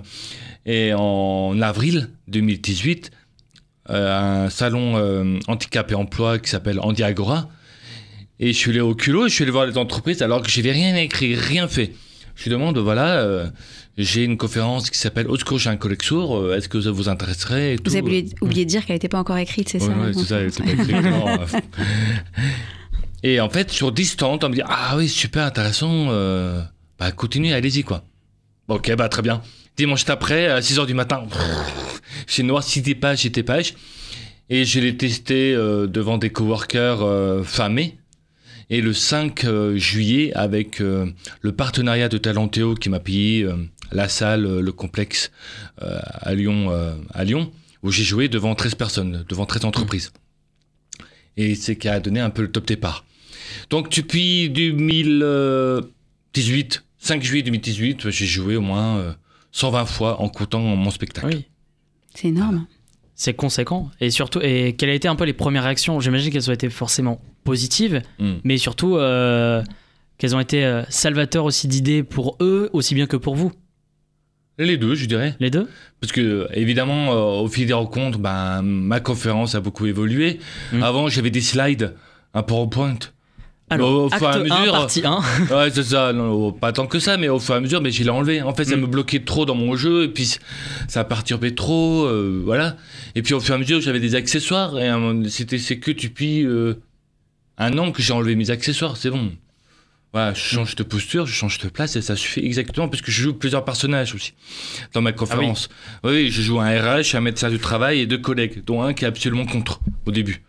[0.67, 3.11] et en avril 2018,
[3.89, 7.49] euh, un salon euh, handicap et emploi qui s'appelle Handi Agora.
[8.41, 10.73] Et je suis allé au culot je suis allé voir les entreprises alors que j'avais
[10.73, 11.93] rien écrit, rien fait.
[12.37, 13.47] Je lui demande, voilà, euh,
[13.99, 17.09] j'ai une conférence qui s'appelle Au secours, j'ai un collexour, euh, est-ce que ça vous
[17.11, 17.91] intéresserait et Vous tout.
[17.93, 20.21] avez oublié, oublié de dire qu'elle n'était pas encore écrite, c'est Ouais, ça la c'est
[20.25, 21.03] ça, c'est ouais.
[21.03, 21.47] pas euh.
[23.23, 26.63] Et en fait, sur 10 stands, on me dit Ah oui, super intéressant, euh,
[26.99, 28.05] bah continuez, allez-y quoi.
[28.69, 29.43] Ok, bah très bien.
[29.77, 31.25] Dimanche après, à 6h du matin,
[32.27, 33.75] j'ai noirci des pages et des pages.
[34.49, 37.97] Et je l'ai testé euh, devant des coworkers euh, fin mai.
[38.71, 41.07] Et le 5 euh, juillet, avec euh,
[41.43, 43.57] le partenariat de Talentéo qui m'a payé euh,
[43.93, 45.33] la salle, le complexe
[45.79, 46.71] à Lyon,
[47.13, 47.51] à Lyon,
[47.83, 50.13] où j'ai joué devant 13 personnes, devant 13 entreprises.
[51.37, 53.05] Et c'est qui a donné un peu le top départ.
[53.69, 59.13] Donc depuis 2018, 5 juillet 2018, j'ai joué au moins euh,
[59.53, 61.29] 120 fois en comptant mon spectacle.
[61.29, 61.47] Oui.
[62.15, 62.67] C'est énorme.
[63.21, 63.91] C'est conséquent.
[64.01, 66.01] Et surtout, et quelles ont été un peu les premières réactions?
[66.01, 68.37] J'imagine qu'elles ont été forcément positives, Mm.
[68.45, 69.63] mais surtout euh,
[70.17, 73.53] qu'elles ont été euh, salvateurs aussi d'idées pour eux, aussi bien que pour vous?
[74.57, 75.37] Les deux, je dirais.
[75.39, 75.69] Les deux?
[76.01, 80.41] Parce que, évidemment, euh, au fil des rencontres, ben, ma conférence a beaucoup évolué.
[80.73, 80.83] Mm.
[80.83, 81.95] Avant, j'avais des slides,
[82.33, 83.01] un PowerPoint.
[83.71, 85.21] Alors, Au fur et à acte 1, mesure- partie 1.
[85.51, 86.13] Ouais, c'est ça.
[86.13, 88.43] Non, pas tant que ça, mais au fur et à mesure, mais je l'ai enlevé.
[88.43, 88.81] En fait, ça Mm.
[88.81, 90.37] me bloquait trop dans mon jeu, et puis
[90.89, 92.77] ça perturbait trop, euh, voilà.
[93.15, 94.91] Et puis au fur et à mesure, j'avais des accessoires, et
[95.29, 96.75] c'était c'est que depuis euh,
[97.59, 99.31] un an que j'ai enlevé mes accessoires, c'est bon.
[100.13, 103.13] Voilà, je change de posture, je change de place, et ça suffit exactement, parce que
[103.13, 104.33] je joue plusieurs personnages aussi
[104.93, 105.69] dans ma conférence.
[106.03, 106.31] oui.
[106.33, 109.09] je joue un RH, un médecin du travail et deux collègues, dont un qui est
[109.09, 110.43] absolument contre au début.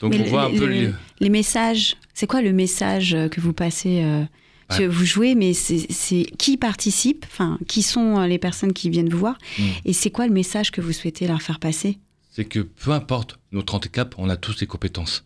[0.00, 0.92] Donc Mais on voit un les- peu le...
[1.20, 4.24] Les messages, c'est quoi le message euh, que vous passez euh,
[4.68, 4.84] parce que.
[4.86, 9.18] Vous jouez, mais c'est qui participe Enfin, qui sont euh, les personnes qui viennent vous
[9.18, 9.62] voir Mm.
[9.86, 11.98] Et c'est quoi le message que vous souhaitez leur faire passer?
[12.30, 15.24] C'est que peu importe notre handicap, on a tous des compétences.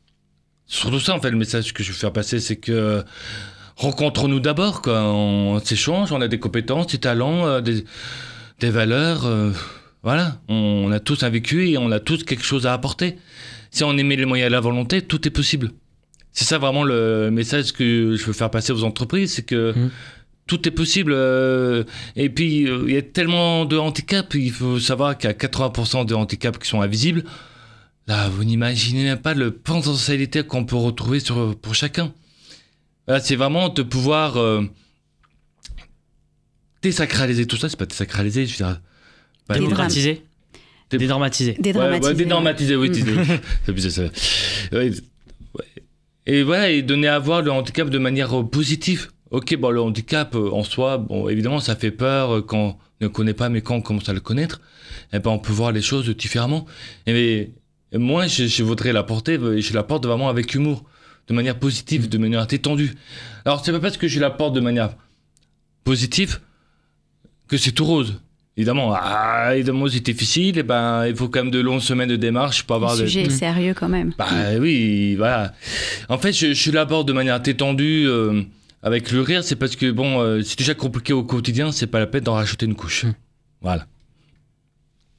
[0.66, 3.02] Surtout ça, en fait, le message que je veux faire passer, c'est que
[3.76, 4.82] rencontrons-nous d'abord.
[4.86, 7.84] On s'échange, on a des compétences, des talents, euh, des,
[8.60, 9.24] des valeurs.
[9.26, 9.50] euh,
[10.02, 13.18] voilà, on a tous un vécu et on a tous quelque chose à apporter.
[13.70, 15.70] Si on émet les moyens et la volonté, tout est possible.
[16.32, 19.90] C'est ça vraiment le message que je veux faire passer aux entreprises, c'est que Mhm.
[20.46, 21.12] tout est possible.
[21.12, 21.84] euh,
[22.16, 25.34] et puis, euh, il y a tellement de handicaps, il faut savoir qu'il y a
[25.34, 27.24] 80% de handicaps qui sont invisibles.
[28.06, 32.12] Là, vous n'imaginez même pas le potentialité qu'on peut retrouver sur, pour chacun.
[33.06, 34.62] Là, c'est vraiment de pouvoir euh,
[36.82, 37.68] désacraliser tout ça.
[37.68, 38.80] C'est pas désacraliser, je veux dire.
[39.68, 40.22] Dédramatiser.
[40.90, 42.14] Dé- Dédramatiser.
[42.24, 42.76] Dédramatiser.
[42.76, 43.80] Ouais, oui.
[43.90, 44.02] Ça.
[44.72, 44.90] Ouais,
[45.54, 45.64] ouais.
[46.26, 49.08] Et voilà, et donner à voir le handicap de manière positive.
[49.30, 53.04] Ok, bon, le handicap euh, en soi, bon, évidemment, ça fait peur euh, quand on
[53.04, 54.60] ne connaît pas, mais quand on commence à le connaître,
[55.12, 56.66] eh ben, on peut voir les choses différemment.
[57.06, 57.50] Et,
[57.92, 60.84] moi, je, je voudrais l'apporter, euh, je l'apporte vraiment avec humour,
[61.28, 62.92] de manière positive, de manière détendue.
[63.44, 64.96] Alors, c'est pas parce que je l'apporte de manière
[65.84, 66.40] positive
[67.48, 68.20] que c'est tout rose.
[68.56, 72.16] Évidemment, ah, évidemment, c'est difficile, et ben, il faut quand même de longues semaines de
[72.16, 73.30] démarche pour avoir Le de- sujet est Mm.
[73.30, 74.12] sérieux quand même.
[74.18, 74.26] bah
[74.58, 75.54] oui, voilà.
[76.08, 78.42] En fait, je, je l'aborde de manière détendue, euh,
[78.82, 82.00] avec le rire, c'est parce que bon, euh, c'est déjà compliqué au quotidien, c'est pas
[82.00, 83.04] la peine d'en rajouter une couche.
[83.04, 83.14] Mm.
[83.62, 83.86] Voilà.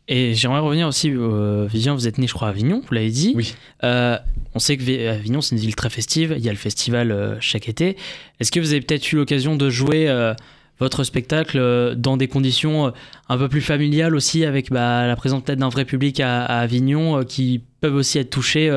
[0.08, 3.12] Et j'aimerais revenir aussi, euh, Vivien, vous êtes né, je crois, à Avignon, vous l'avez
[3.12, 3.32] dit.
[3.36, 3.56] Oui.
[3.84, 4.18] Euh,
[4.54, 6.34] on sait que Vi- Avignon, c'est une ville très festive.
[6.38, 7.96] Il y a le festival euh, chaque été.
[8.40, 10.34] Est-ce que vous avez peut-être eu l'occasion de jouer euh,
[10.82, 12.92] votre spectacle euh, dans des conditions euh,
[13.30, 16.60] un peu plus familiales aussi, avec bah, la présence peut-être d'un vrai public à, à
[16.60, 18.70] Avignon, euh, qui peuvent aussi être touchés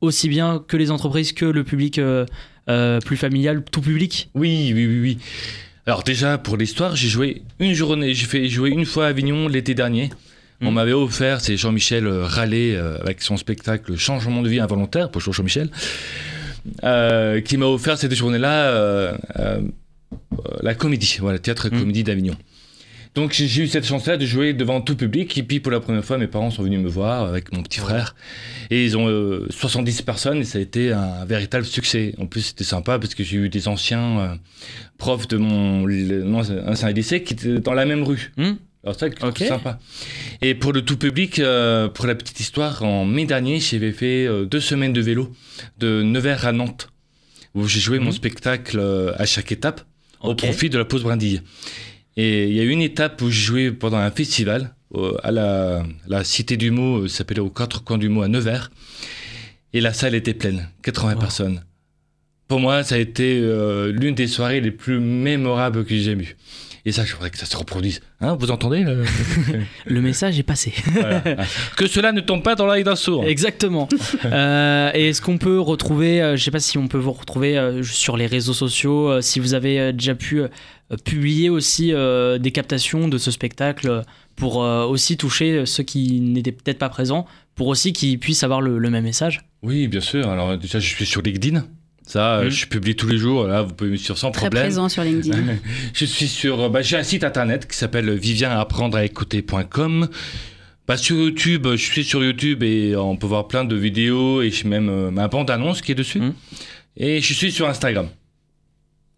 [0.00, 2.00] aussi bien que les entreprises que le public
[3.04, 4.30] plus familial, tout public?
[4.34, 5.18] Oui, oui, oui, oui.
[5.86, 9.48] Alors déjà, pour l'histoire, j'ai joué une journée, j'ai fait jouer une fois à Avignon
[9.48, 10.10] l'été dernier.
[10.62, 10.74] On Mm.
[10.74, 15.70] m'avait offert, c'est Jean-Michel Rallet euh, avec son spectacle Changement de vie involontaire, pour Jean-Michel,
[16.84, 19.16] euh, qui m'a offert cette journée-là euh,
[20.62, 21.78] la comédie, voilà, théâtre et Mm.
[21.80, 22.36] comédie d'Avignon.
[23.16, 25.36] Donc j'ai eu cette chance-là de jouer devant tout public.
[25.36, 27.80] Et puis pour la première fois, mes parents sont venus me voir avec mon petit
[27.80, 28.14] frère.
[28.70, 32.14] Et ils ont euh, 70 personnes et ça a été un véritable succès.
[32.18, 34.34] En plus, c'était sympa parce que j'ai eu des anciens euh,
[34.96, 35.84] profs de mon
[36.68, 38.30] ancien lycée qui étaient dans la même rue.
[38.36, 38.52] Hmm
[38.84, 39.80] Alors ça, c'est sympa.
[40.40, 44.24] Et pour le tout public, euh, pour la petite histoire, en mai dernier, j'avais fait
[44.26, 45.32] euh, deux semaines de vélo
[45.78, 46.88] de Nevers à Nantes,
[47.56, 48.12] où j'ai joué mon Mhm.
[48.12, 49.80] spectacle euh, à chaque étape
[50.22, 51.42] au profit de la pause brindille.
[52.16, 55.84] Et il y a une étape où j'ai joué pendant un festival euh, à la,
[56.08, 58.70] la Cité du Mot, euh, ça s'appelait aux quatre coins du Mot à Nevers.
[59.72, 61.20] Et la salle était pleine, 80 Wow.
[61.20, 61.62] personnes.
[62.48, 66.24] Pour moi, ça a été euh, l'une des soirées les plus mémorables que j'ai jamais
[66.24, 66.36] eues.
[66.86, 68.00] Et ça, je voudrais que ça se reproduise.
[68.20, 69.04] Hein, vous entendez le-
[69.86, 70.72] Le message est passé.
[70.92, 71.22] Voilà.
[71.76, 73.24] Que cela ne tombe pas dans l'œil d'un sourd.
[73.26, 73.88] Exactement.
[74.24, 77.56] Euh, et est-ce qu'on peut retrouver, euh, je sais pas si on peut vous retrouver
[77.58, 80.42] euh, sur les réseaux sociaux, si vous avez déjà pu
[81.04, 84.02] publier aussi des captations de ce spectacle
[84.36, 88.78] pour aussi toucher ceux qui n'étaient peut-être pas présents, pour aussi qu'ils puissent avoir le,
[88.78, 89.40] le même message?
[89.62, 90.28] Oui, bien sûr.
[90.28, 91.64] Alors déjà, je suis sur LinkedIn.
[92.10, 92.50] Ça, euh, Mhm.
[92.50, 93.44] je publie tous les jours.
[93.46, 94.64] Là, vous pouvez me suivre sans Très problème.
[94.64, 95.44] présent sur LinkedIn.
[95.94, 96.68] Je suis sur.
[96.68, 100.08] Bah, j'ai un site internet qui s'appelle vivienapprendre-à-écouter.com.
[100.88, 104.50] Bah, sur YouTube, je suis sur YouTube et on peut voir plein de vidéos et
[104.50, 106.18] j'ai même euh, ma bande-annonce qui est dessus.
[106.20, 106.34] Mhm.
[106.96, 108.08] Et je suis sur Instagram.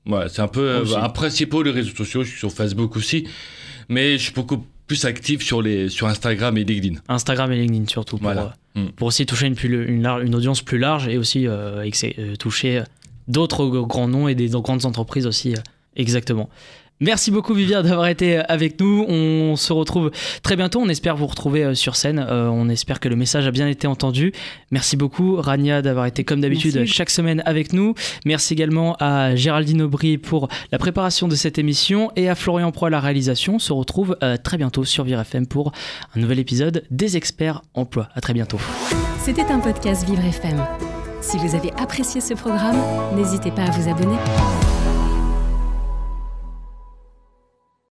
[0.04, 2.24] Voilà, c'est un peu euh, un principal les réseaux sociaux.
[2.24, 3.26] Je suis sur Facebook aussi.
[3.88, 7.00] Mais je suis beaucoup plus actif sur, les, sur Instagram et LinkedIn.
[7.08, 8.54] Instagram et LinkedIn surtout, pour, Voilà.
[8.76, 8.88] euh, Mm.
[8.96, 11.82] pour aussi toucher une, plus- une, lar- une audience plus large et aussi euh,
[12.18, 12.82] euh, toucher
[13.28, 15.54] d'autres grands noms et des grandes entreprises aussi.
[15.96, 16.48] exactement.
[17.02, 19.04] Merci beaucoup Viviane d'avoir été avec nous.
[19.08, 20.12] On se retrouve
[20.44, 20.80] très bientôt.
[20.80, 22.24] On espère vous retrouver euh, sur scène.
[22.24, 24.32] Euh, on espère que le message a bien été entendu.
[24.70, 27.94] Merci beaucoup Rania d'avoir été comme d'habitude chaque semaine avec nous.
[28.24, 32.86] Merci également à Géraldine Aubry pour la préparation de cette émission et à Florian Pro
[32.86, 33.56] à la réalisation.
[33.56, 35.72] On se retrouve euh, très bientôt sur Vire FM pour
[36.14, 38.10] un nouvel épisode des experts emploi.
[38.14, 38.60] À très bientôt.
[39.18, 40.64] C'était un podcast Vivre FM.
[41.20, 42.80] Si vous avez apprécié ce programme,
[43.16, 44.18] n'hésitez pas à vous abonner.